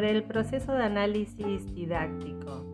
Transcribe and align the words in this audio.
sobre 0.00 0.16
el 0.16 0.22
proceso 0.22 0.72
de 0.72 0.82
análisis 0.82 1.74
didáctico. 1.74 2.64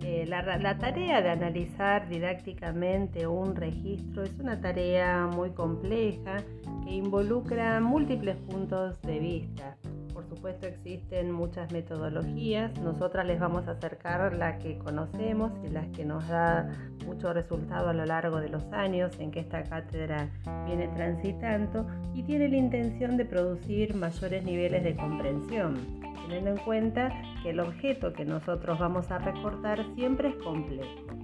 Eh, 0.00 0.26
la, 0.26 0.76
tarea 0.76 1.22
de 1.22 1.30
analizar 1.30 2.08
didácticamente 2.08 3.28
un 3.28 3.54
registro 3.54 4.24
es 4.24 4.36
una 4.40 4.60
tarea 4.60 5.28
muy 5.28 5.50
compleja 5.50 6.38
que 6.84 6.90
involucra 6.90 7.78
múltiples 7.78 8.36
puntos 8.38 9.00
de 9.02 9.20
vista. 9.20 9.76
Por 10.12 10.26
supuesto 10.28 10.66
existen 10.66 11.30
muchas 11.30 11.70
metodologías, 11.70 12.76
nosotras 12.80 13.24
les 13.24 13.38
vamos 13.38 13.68
a 13.68 13.72
acercar 13.72 14.34
la 14.34 14.58
que 14.58 14.76
conocemos 14.76 15.52
y 15.64 15.68
las 15.68 15.86
que 15.90 16.04
nos 16.04 16.26
da 16.26 16.72
mucho 17.06 17.32
resultado 17.32 17.90
a 17.90 17.92
lo 17.92 18.04
largo 18.04 18.40
de 18.40 18.48
los 18.48 18.64
años 18.72 19.12
en 19.20 19.30
que 19.30 19.38
esta 19.38 19.62
cátedra 19.62 20.28
viene 20.66 20.88
transitando 20.88 21.86
y 22.14 22.24
tiene 22.24 22.48
la 22.48 22.56
intención 22.56 23.16
de 23.16 23.26
producir 23.26 23.94
mayores 23.94 24.42
niveles 24.44 24.82
de 24.82 24.96
comprensión, 24.96 25.76
teniendo 26.24 26.50
en 26.50 26.58
cuenta 26.58 27.10
que 27.42 27.50
el 27.50 27.60
objeto 27.60 28.12
que 28.12 28.24
nosotros 28.24 28.78
vamos 28.78 29.10
a 29.10 29.18
recortar 29.18 29.84
siempre 29.94 30.30
es 30.30 30.36
complejo. 30.36 31.14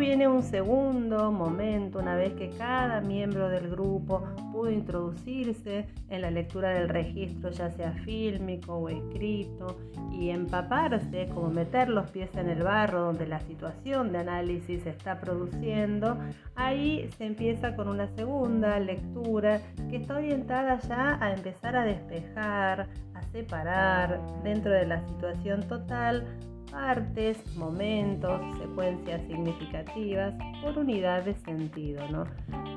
viene 0.00 0.26
un 0.26 0.42
segundo 0.42 1.30
momento, 1.30 1.98
una 1.98 2.14
vez 2.14 2.32
que 2.32 2.48
cada 2.56 3.02
miembro 3.02 3.50
del 3.50 3.68
grupo 3.68 4.24
pudo 4.50 4.70
introducirse 4.70 5.86
en 6.08 6.22
la 6.22 6.30
lectura 6.30 6.70
del 6.70 6.88
registro, 6.88 7.50
ya 7.50 7.70
sea 7.70 7.92
fílmico 8.04 8.74
o 8.74 8.88
escrito, 8.88 9.78
y 10.12 10.30
empaparse, 10.30 11.28
como 11.34 11.50
meter 11.50 11.88
los 11.88 12.10
pies 12.10 12.34
en 12.34 12.48
el 12.48 12.62
barro 12.62 13.00
donde 13.00 13.26
la 13.26 13.40
situación 13.40 14.12
de 14.12 14.18
análisis 14.18 14.82
se 14.82 14.90
está 14.90 15.20
produciendo, 15.20 16.18
ahí 16.54 17.08
se 17.16 17.26
empieza 17.26 17.74
con 17.74 17.88
una 17.88 18.08
segunda 18.08 18.78
lectura 18.78 19.60
que 19.88 19.96
está 19.96 20.16
orientada 20.16 20.78
ya 20.80 21.18
a 21.20 21.32
empezar 21.32 21.76
a 21.76 21.84
despejar, 21.84 22.88
a 23.14 23.22
separar 23.32 24.20
dentro 24.42 24.72
de 24.72 24.86
la 24.86 25.06
situación 25.06 25.62
total 25.68 26.24
partes, 26.70 27.38
momentos, 27.56 28.40
secuencias 28.58 29.20
significativas 29.26 30.34
por 30.62 30.78
unidad 30.78 31.24
de 31.24 31.34
sentido, 31.34 32.08
¿no? 32.10 32.24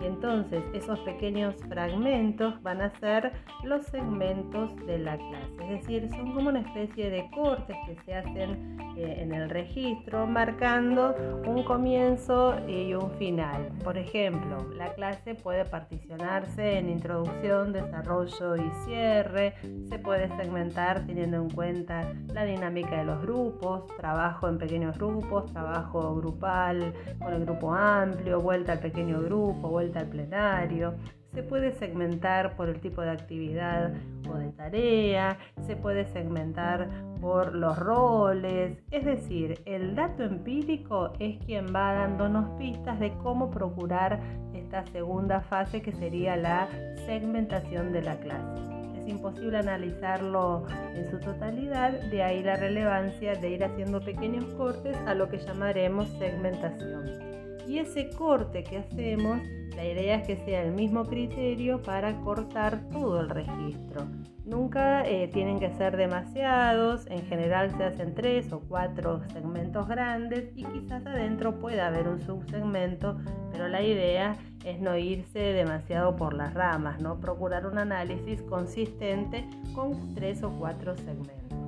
Y 0.02 0.06
entonces 0.06 0.64
esos 0.74 1.00
pequeños 1.00 1.56
fragmentos 1.70 2.62
van 2.62 2.82
a 2.82 3.00
ser 3.00 3.32
los 3.64 3.86
segmentos 3.86 4.76
de 4.86 5.00
la 5.00 5.18
clase, 5.18 5.56
es 5.62 5.70
decir, 5.82 6.10
son 6.10 6.34
como 6.34 6.50
una 6.50 6.62
especie 6.62 7.10
de 7.10 7.30
cortes 7.32 7.76
que 7.86 7.96
se 8.06 8.16
hacen 8.16 8.78
eh, 8.98 9.22
en 9.22 9.34
el 9.34 9.50
registro 9.50 10.28
marcando 10.28 11.16
un 11.46 11.64
comienzo 11.64 12.56
y 12.68 12.94
un 12.94 13.12
final. 13.12 13.70
Por 13.84 13.98
ejemplo, 13.98 14.58
la 14.76 14.94
clase 14.94 15.36
puede 15.36 15.66
particionarse 15.66 16.78
en 16.78 16.90
introducción, 16.90 17.74
desarrollo 17.74 18.56
y 18.56 18.70
cierre, 18.86 19.56
se 19.90 20.00
puede 20.00 20.28
segmentar 20.38 21.06
teniendo 21.06 21.38
en 21.38 21.50
cuenta 21.50 22.14
la 22.34 22.46
dinámica 22.46 22.98
de 22.98 23.06
los 23.06 23.22
grupos, 23.22 23.83
trabajo 23.98 24.48
en 24.48 24.58
pequeños 24.58 24.98
grupos, 24.98 25.52
trabajo 25.52 26.16
grupal 26.16 26.94
con 27.20 27.34
el 27.34 27.46
grupo 27.46 27.74
amplio, 27.74 28.42
vuelta 28.42 28.74
al 28.74 28.80
pequeño 28.80 29.22
grupo, 29.22 29.70
vuelta 29.70 30.00
al 30.00 30.08
plenario. 30.08 30.96
Se 31.34 31.42
puede 31.42 31.72
segmentar 31.72 32.56
por 32.56 32.70
el 32.70 32.80
tipo 32.80 33.02
de 33.02 33.10
actividad 33.10 33.94
o 34.30 34.38
de 34.38 34.52
tarea, 34.52 35.38
se 35.62 35.76
puede 35.76 36.06
segmentar 36.06 36.90
por 37.20 37.56
los 37.56 37.78
roles, 37.80 38.78
es 38.92 39.06
decir, 39.06 39.62
el 39.66 39.96
dato 39.96 40.24
empírico 40.24 41.14
es 41.20 41.44
quien 41.46 41.74
va 41.74 41.94
dándonos 41.94 42.50
pistas 42.60 43.00
de 43.00 43.14
cómo 43.18 43.50
procurar 43.50 44.20
esta 44.54 44.86
segunda 44.88 45.42
fase 45.42 45.82
que 45.82 45.94
sería 45.94 46.36
la 46.36 46.68
segmentación 47.08 47.92
de 47.92 48.02
la 48.04 48.20
clase 48.20 48.73
es 49.04 49.10
imposible 49.10 49.58
analizarlo 49.58 50.66
en 50.96 51.10
su 51.12 51.20
totalidad, 51.20 51.92
de 52.10 52.24
ahí 52.24 52.42
la 52.42 52.56
relevancia 52.56 53.34
de 53.36 53.50
ir 53.50 53.64
haciendo 53.64 54.00
pequeños 54.00 54.46
cortes 54.56 54.96
a 55.06 55.14
lo 55.14 55.30
que 55.30 55.38
llamaremos 55.38 56.08
segmentación. 56.20 57.43
Y 57.68 57.80
ese 57.80 58.10
corte 58.10 58.64
que 58.64 58.78
hacemos, 58.78 59.40
la 59.76 59.86
idea 59.86 60.16
es 60.18 60.28
que 60.28 60.38
sea 60.38 60.64
el 60.64 60.74
mismo 60.74 61.06
criterio 61.06 61.82
para 61.82 62.20
cortar 62.22 62.90
todo 62.90 63.22
el 63.22 63.30
registro. 63.30 64.06
Nunca 64.46 65.08
eh, 65.08 65.30
tienen 65.30 65.60
que 65.60 65.72
ser 65.72 65.96
demasiados, 65.96 67.08
en 67.08 67.26
general 67.26 67.72
se 67.78 67.86
hacen 67.86 68.14
tres 68.14 68.52
o 68.52 68.60
cuatro 68.60 69.22
segmentos 69.32 69.88
grandes 69.88 70.52
y 70.56 70.66
quizás 70.66 71.06
adentro 71.06 71.60
pueda 71.60 71.88
haber 71.88 72.10
un 72.10 72.22
subsegmento, 72.22 73.18
pero 73.52 73.70
la 73.70 73.82
idea 73.82 74.36
es 74.66 74.82
no 74.82 74.98
irse 74.98 75.40
demasiado 75.40 76.18
por 76.18 76.34
las 76.34 76.54
ramas, 76.54 77.00
¿no? 77.00 77.20
procurar 77.22 77.66
un 77.66 77.78
análisis 77.78 78.42
consistente 78.42 79.48
con 79.74 80.14
tres 80.14 80.44
o 80.44 80.52
cuatro 80.60 80.96
segmentos. 80.98 81.63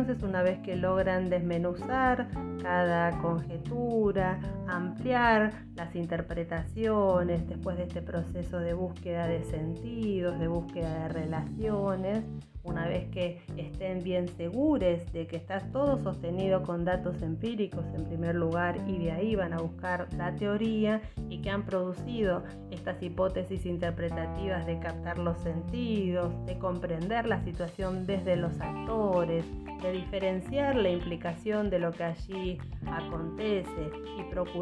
Entonces, 0.00 0.26
una 0.26 0.42
vez 0.42 0.58
que 0.60 0.76
logran 0.76 1.28
desmenuzar 1.28 2.26
cada 2.62 3.10
conjetura, 3.20 4.38
ampliar 4.70 5.52
las 5.74 5.94
interpretaciones 5.96 7.48
después 7.48 7.76
de 7.76 7.84
este 7.84 8.02
proceso 8.02 8.58
de 8.58 8.74
búsqueda 8.74 9.26
de 9.26 9.42
sentidos, 9.44 10.38
de 10.38 10.48
búsqueda 10.48 11.02
de 11.02 11.08
relaciones, 11.08 12.24
una 12.62 12.86
vez 12.86 13.08
que 13.08 13.42
estén 13.56 14.02
bien 14.02 14.28
seguros 14.28 15.10
de 15.12 15.26
que 15.26 15.36
está 15.36 15.60
todo 15.72 16.02
sostenido 16.02 16.62
con 16.62 16.84
datos 16.84 17.22
empíricos 17.22 17.84
en 17.94 18.04
primer 18.04 18.34
lugar 18.34 18.76
y 18.86 18.98
de 18.98 19.12
ahí 19.12 19.34
van 19.34 19.54
a 19.54 19.58
buscar 19.58 20.08
la 20.16 20.34
teoría 20.34 21.00
y 21.30 21.40
que 21.40 21.50
han 21.50 21.64
producido 21.64 22.42
estas 22.70 23.02
hipótesis 23.02 23.64
interpretativas 23.64 24.66
de 24.66 24.78
captar 24.78 25.18
los 25.18 25.38
sentidos, 25.38 26.32
de 26.44 26.58
comprender 26.58 27.26
la 27.26 27.42
situación 27.44 28.06
desde 28.06 28.36
los 28.36 28.60
actores, 28.60 29.44
de 29.82 29.92
diferenciar 29.92 30.76
la 30.76 30.90
implicación 30.90 31.70
de 31.70 31.78
lo 31.78 31.92
que 31.92 32.04
allí 32.04 32.58
acontece 32.86 33.90
y 34.18 34.30
procurar 34.30 34.59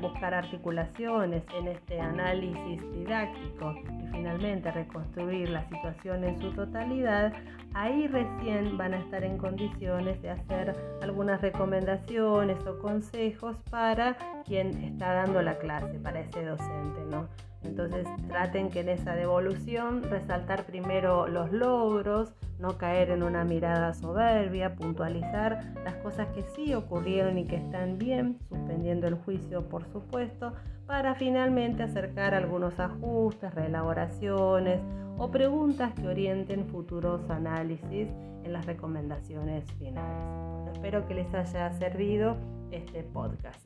buscar 0.00 0.32
articulaciones 0.32 1.42
en 1.58 1.68
este 1.68 2.00
análisis 2.00 2.80
didáctico 2.92 3.74
finalmente 4.10 4.70
reconstruir 4.70 5.50
la 5.50 5.68
situación 5.68 6.24
en 6.24 6.40
su 6.40 6.50
totalidad, 6.52 7.32
ahí 7.74 8.06
recién 8.08 8.76
van 8.76 8.94
a 8.94 8.98
estar 8.98 9.24
en 9.24 9.38
condiciones 9.38 10.20
de 10.22 10.30
hacer 10.30 10.74
algunas 11.02 11.40
recomendaciones 11.40 12.64
o 12.66 12.78
consejos 12.78 13.56
para 13.70 14.16
quien 14.44 14.82
está 14.84 15.14
dando 15.14 15.42
la 15.42 15.58
clase, 15.58 15.98
para 15.98 16.20
ese 16.20 16.44
docente, 16.44 17.00
¿no? 17.10 17.28
Entonces 17.62 18.06
traten 18.28 18.70
que 18.70 18.80
en 18.80 18.88
esa 18.88 19.14
devolución 19.14 20.02
resaltar 20.04 20.64
primero 20.64 21.28
los 21.28 21.52
logros, 21.52 22.32
no 22.58 22.78
caer 22.78 23.10
en 23.10 23.22
una 23.22 23.44
mirada 23.44 23.92
soberbia, 23.94 24.74
puntualizar 24.76 25.74
las 25.84 25.94
cosas 25.96 26.28
que 26.28 26.42
sí 26.42 26.74
ocurrieron 26.74 27.38
y 27.38 27.46
que 27.46 27.56
están 27.56 27.98
bien, 27.98 28.38
suspendiendo 28.48 29.06
el 29.06 29.14
juicio 29.14 29.68
por 29.68 29.84
supuesto, 29.92 30.54
para 30.86 31.14
finalmente 31.14 31.82
acercar 31.82 32.34
algunos 32.34 32.80
ajustes, 32.80 33.54
o 35.18 35.30
preguntas 35.30 35.92
que 35.92 36.08
orienten 36.08 36.66
futuros 36.68 37.28
análisis 37.28 38.08
en 38.44 38.52
las 38.52 38.64
recomendaciones 38.64 39.70
finales. 39.72 40.72
espero 40.72 41.06
que 41.06 41.14
les 41.14 41.34
haya 41.34 41.70
servido 41.74 42.38
este 42.70 43.02
podcast. 43.02 43.60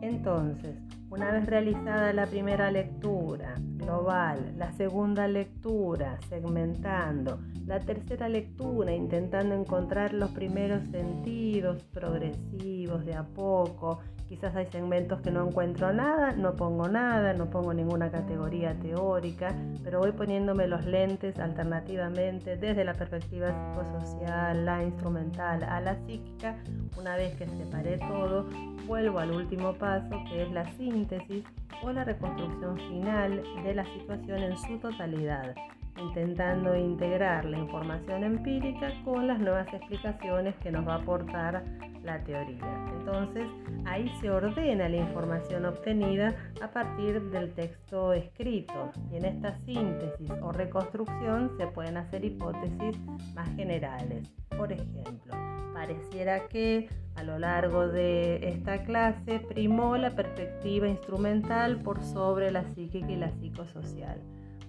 Entonces, 0.00 0.76
una 1.10 1.30
vez 1.30 1.46
realizada 1.46 2.12
la 2.12 2.26
primera 2.26 2.72
lectura 2.72 3.54
global, 3.76 4.54
la 4.56 4.72
segunda 4.72 5.28
lectura 5.28 6.18
segmentando, 6.28 7.38
la 7.66 7.80
tercera 7.80 8.28
lectura 8.28 8.92
intentando 8.94 9.54
encontrar 9.54 10.12
los 10.12 10.30
primeros 10.32 10.82
sentidos 10.88 11.82
progresivos 11.92 13.04
de 13.04 13.14
a 13.14 13.22
poco, 13.22 14.00
quizás 14.28 14.54
hay 14.56 14.66
segmentos 14.66 15.20
que 15.20 15.30
no 15.30 15.46
encuentro 15.46 15.92
nada, 15.92 16.32
no 16.32 16.56
pongo 16.56 16.88
nada, 16.88 17.32
no 17.32 17.48
pongo 17.50 17.72
ninguna 17.72 18.10
categoría 18.10 18.74
teórica, 18.74 19.54
pero 19.82 20.00
voy 20.00 20.12
poniéndome 20.12 20.66
los 20.66 20.84
lentes 20.84 21.38
alternativamente 21.38 22.56
desde 22.56 22.84
la 22.84 22.94
perspectiva 22.94 23.48
psicosocial, 23.48 24.64
la 24.64 24.82
instrumental, 24.82 25.64
a 25.64 25.80
la 25.80 25.96
psíquica, 26.04 26.56
una 26.98 27.16
vez 27.16 27.34
que 27.36 27.46
separé 27.46 27.98
todo, 27.98 28.46
vuelvo 28.86 29.18
al 29.18 29.30
último 29.30 29.74
paso 29.74 30.16
que 30.28 30.42
es 30.42 30.52
la 30.52 30.70
síntesis 30.72 31.44
o 31.82 31.92
la 31.92 32.04
reconstrucción 32.04 32.76
final 32.76 33.42
de 33.62 33.74
la 33.74 33.84
situación 33.84 34.42
en 34.42 34.56
su 34.56 34.78
totalidad. 34.78 35.54
intentando 35.96 36.74
integrar 36.74 37.44
la 37.44 37.56
información 37.56 38.24
empírica 38.24 38.92
con 39.04 39.28
las 39.28 39.38
nuevas 39.38 39.72
explicaciones 39.72 40.56
que 40.56 40.72
nos 40.72 40.84
va 40.88 40.94
a 40.94 40.96
aportar 40.96 41.62
la 42.02 42.22
teoría. 42.24 42.86
Entonces, 42.98 43.46
ahí 43.84 44.08
se 44.20 44.30
ordena 44.30 44.88
la 44.88 44.96
información 44.96 45.64
obtenida 45.64 46.34
a 46.60 46.68
partir 46.70 47.20
del 47.30 47.52
texto 47.54 48.12
escrito 48.12 48.90
y 49.10 49.16
en 49.16 49.24
esta 49.24 49.56
síntesis 49.64 50.30
o 50.42 50.52
reconstrucción 50.52 51.56
se 51.58 51.66
pueden 51.68 51.96
hacer 51.96 52.24
hipótesis 52.24 52.98
más 53.34 53.48
generales. 53.56 54.28
Por 54.56 54.72
ejemplo, 54.72 55.34
pareciera 55.72 56.48
que 56.48 56.88
a 57.14 57.22
lo 57.22 57.38
largo 57.38 57.88
de 57.88 58.48
esta 58.48 58.84
clase 58.84 59.40
primó 59.40 59.96
la 59.96 60.14
perspectiva 60.14 60.88
instrumental 60.88 61.80
por 61.82 62.02
sobre 62.02 62.50
la 62.50 62.64
psíquica 62.74 63.10
y 63.10 63.16
la 63.16 63.30
psicosocial. 63.30 64.20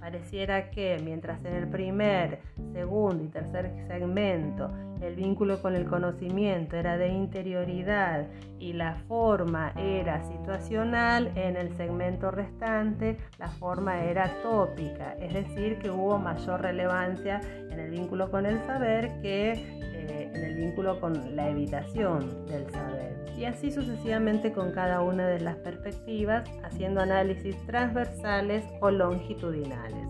Pareciera 0.05 0.69
que 0.69 0.99
mientras 1.03 1.43
en 1.45 1.55
el 1.55 1.67
primer, 1.67 2.37
segundo 2.73 3.23
y 3.23 3.27
tercer 3.27 3.71
segmento 3.87 4.69
el 5.01 5.15
vínculo 5.15 5.63
con 5.63 5.75
el 5.75 5.87
conocimiento 5.87 6.75
era 6.75 6.95
de 6.95 7.07
interioridad 7.07 8.27
y 8.59 8.73
la 8.73 8.97
forma 9.07 9.73
era 9.75 10.21
situacional, 10.21 11.31
en 11.35 11.57
el 11.57 11.75
segmento 11.75 12.29
restante 12.29 13.17
la 13.39 13.47
forma 13.47 14.03
era 14.03 14.31
tópica, 14.43 15.13
es 15.13 15.33
decir, 15.33 15.79
que 15.79 15.89
hubo 15.89 16.19
mayor 16.19 16.61
relevancia 16.61 17.41
en 17.71 17.79
el 17.79 17.89
vínculo 17.89 18.29
con 18.29 18.45
el 18.45 18.63
saber 18.67 19.09
que 19.23 19.53
eh, 19.53 20.31
en 20.35 20.43
el 20.43 20.55
vínculo 20.55 20.99
con 20.99 21.35
la 21.35 21.49
evitación 21.49 22.45
del 22.45 22.69
saber. 22.69 23.14
Y 23.45 23.47
así 23.47 23.69
sucesivamente 23.69 24.51
con 24.51 24.71
cada 24.71 25.01
una 25.01 25.27
de 25.27 25.39
las 25.39 25.55
perspectivas, 25.57 26.49
haciendo 26.63 26.99
análisis 26.99 27.55
transversales 27.67 28.65
o 28.81 28.89
longitudinales. 28.89 30.07